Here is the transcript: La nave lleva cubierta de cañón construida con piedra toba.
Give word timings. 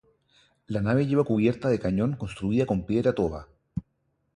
La 0.65 0.81
nave 0.81 1.05
lleva 1.05 1.23
cubierta 1.23 1.69
de 1.69 1.77
cañón 1.77 2.15
construida 2.15 2.65
con 2.65 2.87
piedra 2.87 3.13
toba. 3.13 3.47